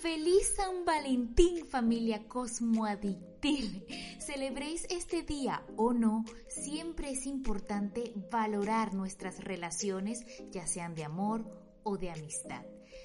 [0.00, 3.84] Feliz San Valentín familia Cosmoadictil.
[4.18, 11.44] Celebréis este día o no, siempre es importante valorar nuestras relaciones, ya sean de amor
[11.82, 12.64] o de amistad.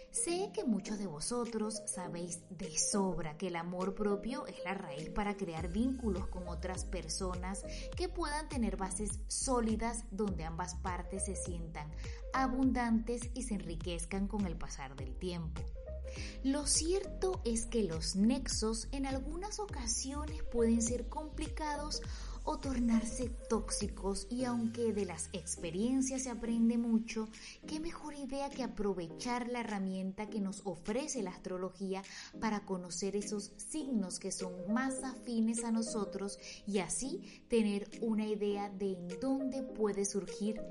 [0.09, 5.09] Sé que muchos de vosotros sabéis de sobra que el amor propio es la raíz
[5.09, 7.65] para crear vínculos con otras personas
[7.97, 11.91] que puedan tener bases sólidas donde ambas partes se sientan
[12.31, 15.61] abundantes y se enriquezcan con el pasar del tiempo.
[16.43, 22.01] Lo cierto es que los nexos en algunas ocasiones pueden ser complicados
[22.45, 27.27] o tornarse tóxicos y aunque de las experiencias se aprende mucho,
[27.67, 32.03] qué mejor idea que aprovechar la herramienta que nos ofrece la astrología
[32.39, 38.69] para conocer esos signos que son más afines a nosotros y así tener una idea
[38.69, 40.61] de en dónde puede surgir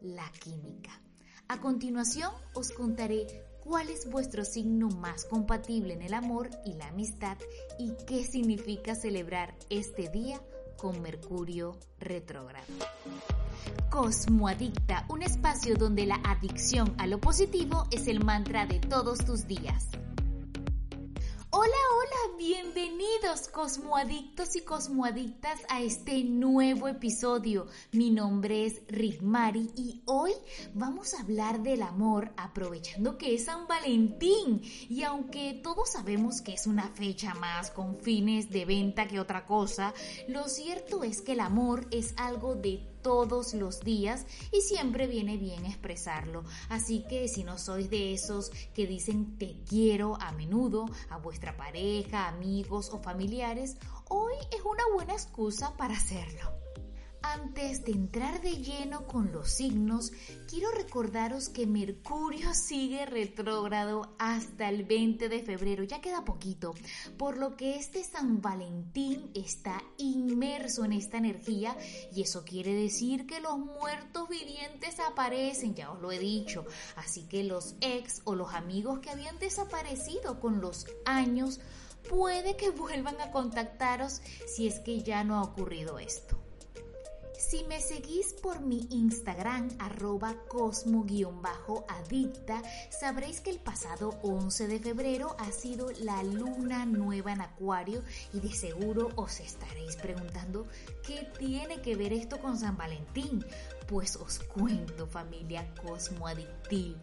[0.00, 1.00] la química.
[1.48, 3.26] A continuación os contaré
[3.64, 7.36] cuál es vuestro signo más compatible en el amor y la amistad
[7.78, 10.40] y qué significa celebrar este día
[10.76, 12.66] con Mercurio retrógrado.
[13.90, 19.46] Cosmoadicta, un espacio donde la adicción a lo positivo es el mantra de todos tus
[19.46, 19.88] días.
[21.56, 27.68] Hola, hola, bienvenidos cosmoadictos y cosmoadictas a este nuevo episodio.
[27.92, 30.32] Mi nombre es Rigmari y hoy
[30.74, 34.62] vamos a hablar del amor aprovechando que es San Valentín.
[34.88, 39.46] Y aunque todos sabemos que es una fecha más con fines de venta que otra
[39.46, 39.94] cosa,
[40.26, 45.36] lo cierto es que el amor es algo de todos los días y siempre viene
[45.36, 46.42] bien expresarlo.
[46.68, 51.56] Así que si no sois de esos que dicen te quiero a menudo a vuestra
[51.56, 53.76] pareja, amigos o familiares,
[54.08, 56.63] hoy es una buena excusa para hacerlo.
[57.32, 60.12] Antes de entrar de lleno con los signos,
[60.46, 66.74] quiero recordaros que Mercurio sigue retrógrado hasta el 20 de febrero, ya queda poquito,
[67.16, 71.74] por lo que este San Valentín está inmerso en esta energía
[72.14, 77.22] y eso quiere decir que los muertos vivientes aparecen, ya os lo he dicho, así
[77.26, 81.58] que los ex o los amigos que habían desaparecido con los años
[82.06, 86.43] puede que vuelvan a contactaros si es que ya no ha ocurrido esto.
[87.46, 95.36] Si me seguís por mi Instagram, arroba cosmo-adicta, sabréis que el pasado 11 de febrero
[95.38, 100.66] ha sido la luna nueva en Acuario y de seguro os estaréis preguntando
[101.06, 103.44] qué tiene que ver esto con San Valentín.
[103.86, 106.96] Pues os cuento familia Cosmoadictil.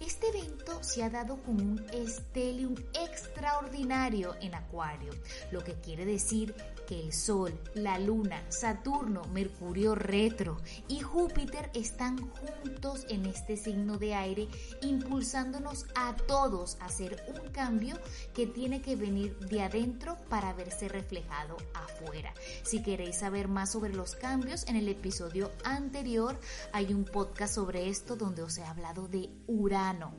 [0.00, 5.12] Este evento se ha dado con un estelium extraordinario en Acuario,
[5.50, 6.54] lo que quiere decir
[6.88, 10.56] que el Sol, la Luna, Saturno, Mercurio retro
[10.88, 14.48] y Júpiter están juntos en este signo de aire,
[14.80, 17.98] impulsándonos a todos a hacer un cambio
[18.32, 22.32] que tiene que venir de adentro para verse reflejado afuera.
[22.62, 26.38] Si queréis saber más sobre los cambios, en el episodio anterior
[26.72, 30.14] hay un podcast sobre esto donde os he hablado de Urano.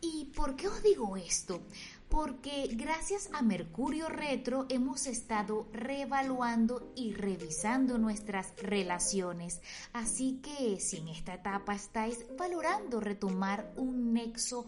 [0.00, 1.62] ¿Y por qué os digo esto?
[2.08, 9.60] Porque gracias a Mercurio Retro hemos estado reevaluando y revisando nuestras relaciones.
[9.92, 14.66] Así que si en esta etapa estáis valorando retomar un nexo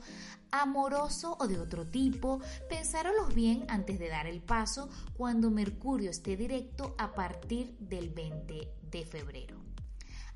[0.51, 6.37] amoroso o de otro tipo, pensáronlos bien antes de dar el paso cuando Mercurio esté
[6.37, 9.59] directo a partir del 20 de febrero.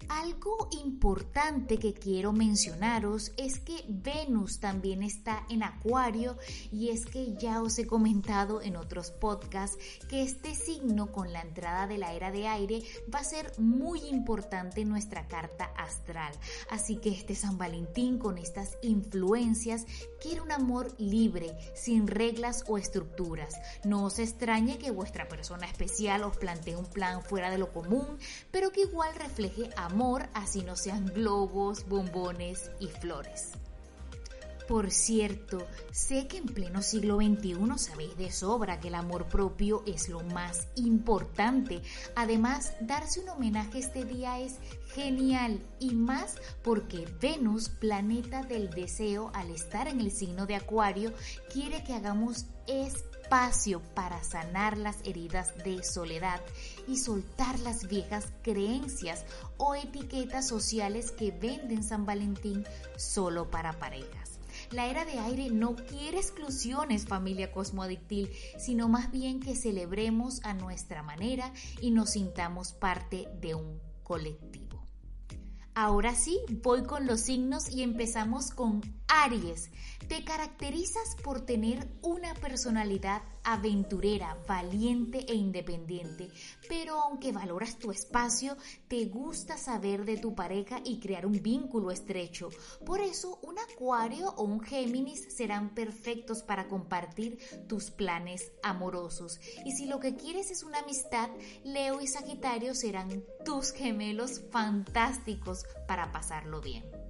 [0.08, 6.36] Algo importante que quiero mencionaros es que Venus también está en Acuario
[6.70, 11.40] y es que ya os he comentado en otros podcasts que este signo con la
[11.40, 12.82] entrada de la era de aire
[13.12, 16.32] va a ser muy importante en nuestra carta astral.
[16.70, 19.86] Así que este San Valentín con estas influencias
[20.20, 23.54] quiere un amor libre, sin reglas o estructuras.
[23.84, 28.18] No os extrañe que vuestra persona especial os plantee un plan fuera de lo común,
[28.50, 29.91] pero que igual refleje amor
[30.32, 33.52] así no sean globos, bombones y flores.
[34.68, 39.82] Por cierto, sé que en pleno siglo XXI sabéis de sobra que el amor propio
[39.86, 41.82] es lo más importante.
[42.16, 44.56] Además, darse un homenaje este día es
[44.94, 51.12] genial y más porque Venus, planeta del deseo, al estar en el signo de Acuario,
[51.52, 52.46] quiere que hagamos
[53.32, 56.42] espacio para sanar las heridas de soledad
[56.86, 59.24] y soltar las viejas creencias
[59.56, 62.62] o etiquetas sociales que venden San Valentín
[62.98, 64.38] solo para parejas.
[64.70, 70.52] La era de aire no quiere exclusiones, familia cosmoadictil, sino más bien que celebremos a
[70.52, 74.86] nuestra manera y nos sintamos parte de un colectivo.
[75.74, 78.82] Ahora sí, voy con los signos y empezamos con
[79.14, 79.68] Aries,
[80.08, 86.30] te caracterizas por tener una personalidad aventurera, valiente e independiente,
[86.66, 88.56] pero aunque valoras tu espacio,
[88.88, 92.48] te gusta saber de tu pareja y crear un vínculo estrecho.
[92.86, 97.38] Por eso, un Acuario o un Géminis serán perfectos para compartir
[97.68, 99.40] tus planes amorosos.
[99.66, 101.28] Y si lo que quieres es una amistad,
[101.64, 107.01] Leo y Sagitario serán tus gemelos fantásticos para pasarlo bien.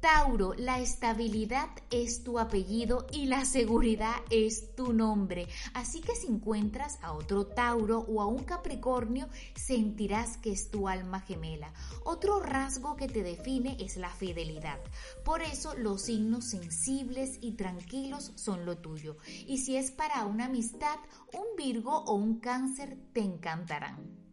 [0.00, 5.48] Tauro, la estabilidad es tu apellido y la seguridad es tu nombre.
[5.74, 10.88] Así que si encuentras a otro Tauro o a un Capricornio, sentirás que es tu
[10.88, 11.72] alma gemela.
[12.04, 14.78] Otro rasgo que te define es la fidelidad.
[15.24, 19.16] Por eso los signos sensibles y tranquilos son lo tuyo.
[19.46, 20.96] Y si es para una amistad,
[21.32, 24.25] un Virgo o un Cáncer te encantarán.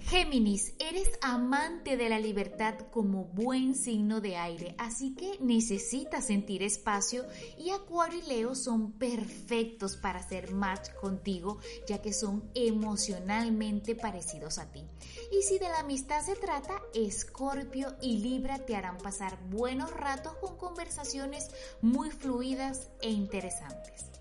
[0.00, 6.62] Géminis, eres amante de la libertad como buen signo de aire, así que necesitas sentir
[6.62, 7.24] espacio
[7.58, 14.58] y Acuario y Leo son perfectos para hacer match contigo, ya que son emocionalmente parecidos
[14.58, 14.84] a ti.
[15.30, 20.34] Y si de la amistad se trata, Escorpio y Libra te harán pasar buenos ratos
[20.40, 21.50] con conversaciones
[21.82, 24.17] muy fluidas e interesantes.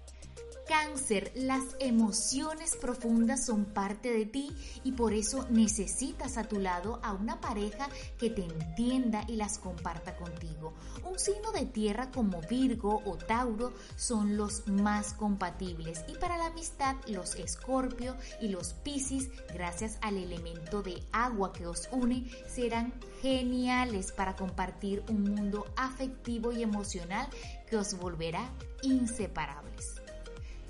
[0.67, 6.99] Cáncer, las emociones profundas son parte de ti y por eso necesitas a tu lado
[7.03, 7.87] a una pareja
[8.17, 10.73] que te entienda y las comparta contigo.
[11.09, 16.47] Un signo de tierra como Virgo o Tauro son los más compatibles y para la
[16.47, 22.93] amistad los Escorpio y los Piscis, gracias al elemento de agua que os une, serán
[23.21, 27.27] geniales para compartir un mundo afectivo y emocional
[27.69, 28.49] que os volverá
[28.81, 29.96] inseparables.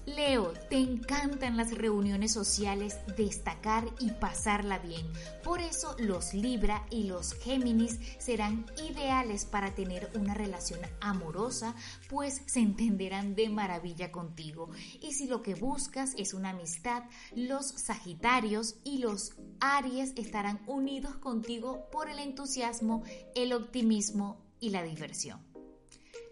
[0.07, 5.05] Leo, te encantan las reuniones sociales, destacar y pasarla bien.
[5.43, 11.75] Por eso los Libra y los Géminis serán ideales para tener una relación amorosa,
[12.09, 14.69] pues se entenderán de maravilla contigo.
[15.01, 17.03] Y si lo que buscas es una amistad,
[17.35, 23.03] los Sagitarios y los Aries estarán unidos contigo por el entusiasmo,
[23.35, 25.46] el optimismo y la diversión.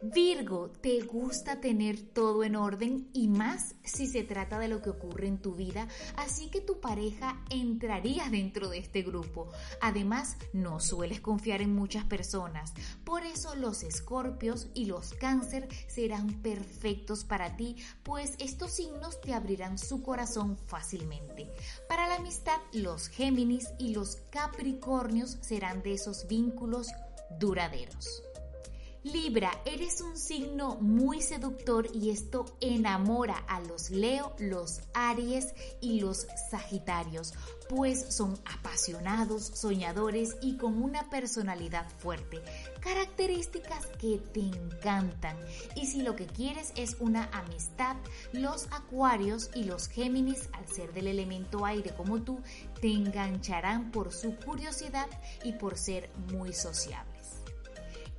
[0.01, 4.89] Virgo, te gusta tener todo en orden y más si se trata de lo que
[4.89, 9.49] ocurre en tu vida, así que tu pareja entraría dentro de este grupo.
[9.81, 16.41] Además, no sueles confiar en muchas personas, por eso los escorpios y los cáncer serán
[16.41, 21.49] perfectos para ti, pues estos signos te abrirán su corazón fácilmente.
[21.87, 26.89] Para la amistad, los Géminis y los Capricornios serán de esos vínculos
[27.39, 28.24] duraderos.
[29.05, 35.99] Libra, eres un signo muy seductor y esto enamora a los Leo, los Aries y
[35.99, 37.35] los Sagitarios,
[37.69, 42.41] pues son apasionados, soñadores y con una personalidad fuerte,
[42.79, 45.37] características que te encantan.
[45.75, 47.97] Y si lo que quieres es una amistad,
[48.33, 52.39] los Acuarios y los Géminis, al ser del elemento aire como tú,
[52.81, 55.07] te engancharán por su curiosidad
[55.43, 57.14] y por ser muy sociables.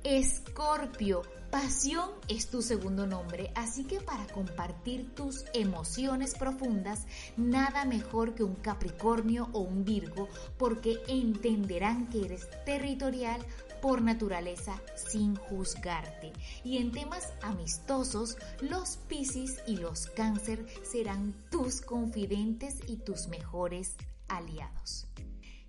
[0.09, 7.05] Escorpio, pasión es tu segundo nombre, así que para compartir tus emociones profundas,
[7.35, 13.41] nada mejor que un Capricornio o un Virgo, porque entenderán que eres territorial
[13.81, 16.31] por naturaleza sin juzgarte.
[16.63, 23.97] Y en temas amistosos, los Piscis y los Cáncer serán tus confidentes y tus mejores
[24.29, 25.05] aliados.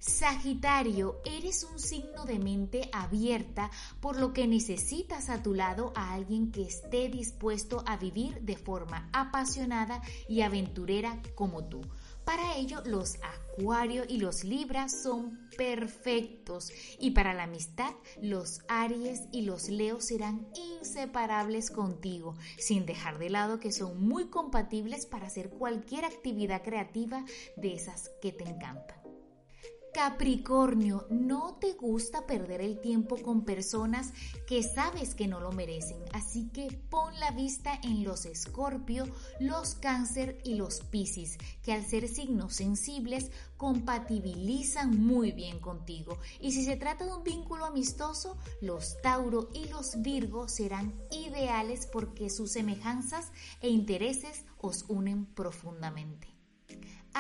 [0.01, 6.15] Sagitario, eres un signo de mente abierta, por lo que necesitas a tu lado a
[6.15, 11.81] alguien que esté dispuesto a vivir de forma apasionada y aventurera como tú.
[12.25, 19.23] Para ello, los Acuario y los Libra son perfectos y para la amistad, los Aries
[19.33, 20.47] y los Leo serán
[20.79, 27.25] inseparables contigo, sin dejar de lado que son muy compatibles para hacer cualquier actividad creativa
[27.57, 28.98] de esas que te encantan.
[29.99, 34.13] Capricornio, no te gusta perder el tiempo con personas
[34.47, 39.07] que sabes que no lo merecen, así que pon la vista en los Escorpio,
[39.41, 46.17] los Cáncer y los Piscis, que al ser signos sensibles compatibilizan muy bien contigo.
[46.39, 51.89] Y si se trata de un vínculo amistoso, los Tauro y los Virgo serán ideales
[51.89, 56.38] porque sus semejanzas e intereses os unen profundamente.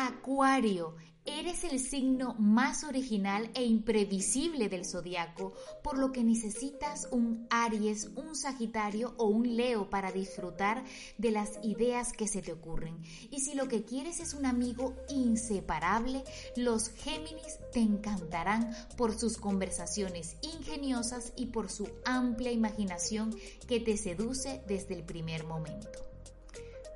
[0.06, 5.52] Acuario, Eres el signo más original e imprevisible del zodiaco,
[5.82, 10.84] por lo que necesitas un Aries, un Sagitario o un Leo para disfrutar
[11.18, 13.02] de las ideas que se te ocurren.
[13.30, 16.24] Y si lo que quieres es un amigo inseparable,
[16.56, 23.36] los Géminis te encantarán por sus conversaciones ingeniosas y por su amplia imaginación
[23.66, 26.07] que te seduce desde el primer momento.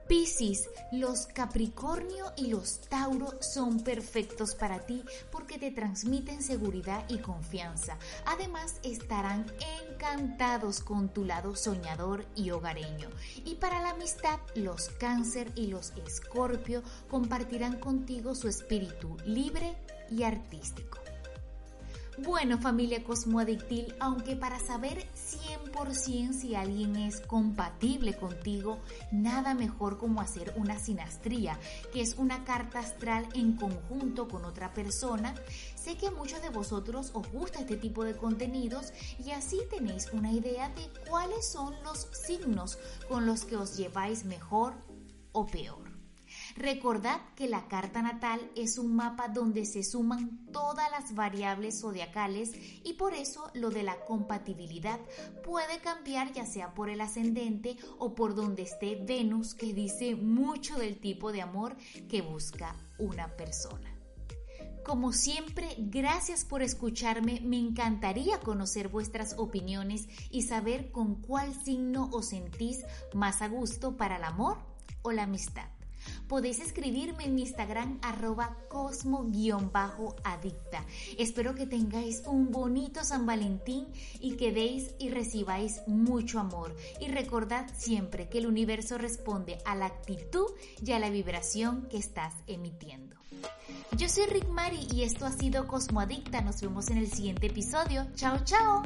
[0.09, 7.19] Piscis, los Capricornio y los Tauro son perfectos para ti porque te transmiten seguridad y
[7.19, 7.97] confianza.
[8.27, 9.47] Además, estarán
[9.91, 13.09] encantados con tu lado soñador y hogareño.
[13.45, 19.77] Y para la amistad, los Cáncer y los Escorpio compartirán contigo su espíritu libre
[20.11, 20.99] y artístico.
[22.19, 30.21] Bueno, familia Cosmoadictil, aunque para saber 100% si alguien es compatible contigo, nada mejor como
[30.21, 31.59] hacer una sinastría,
[31.90, 35.35] que es una carta astral en conjunto con otra persona.
[35.75, 40.12] Sé que a muchos de vosotros os gusta este tipo de contenidos y así tenéis
[40.12, 42.78] una idea de cuáles son los signos
[43.09, 44.75] con los que os lleváis mejor
[45.33, 45.92] o peor.
[46.57, 52.53] Recordad que la carta natal es un mapa donde se suman todas las variables zodiacales
[52.85, 55.01] y por eso lo de la compatibilidad
[55.45, 60.77] puede cambiar ya sea por el ascendente o por donde esté Venus que dice mucho
[60.79, 61.77] del tipo de amor
[62.09, 63.93] que busca una persona.
[64.85, 67.41] Como siempre, gracias por escucharme.
[67.41, 73.97] Me encantaría conocer vuestras opiniones y saber con cuál signo os sentís más a gusto
[73.97, 74.59] para el amor
[75.03, 75.69] o la amistad.
[76.33, 80.87] Podéis escribirme en mi Instagram arroba cosmo-adicta.
[81.19, 83.87] Espero que tengáis un bonito San Valentín
[84.19, 86.75] y que deis y recibáis mucho amor.
[87.01, 90.47] Y recordad siempre que el universo responde a la actitud
[90.83, 93.15] y a la vibración que estás emitiendo.
[93.99, 96.41] Yo soy Rick Mari y esto ha sido Cosmo Adicta.
[96.41, 98.07] Nos vemos en el siguiente episodio.
[98.15, 98.83] Chao, chao.